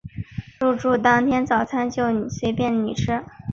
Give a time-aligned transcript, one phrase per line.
[0.61, 3.23] 入住当天早餐就随便你吃